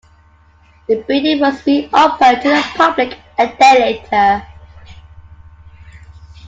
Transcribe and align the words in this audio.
The 0.87 1.03
building 1.03 1.41
was 1.41 1.63
re-opened 1.63 2.41
to 2.41 2.49
the 2.49 2.71
public 2.73 3.19
a 3.37 3.45
day 3.55 3.99
later. 4.01 4.43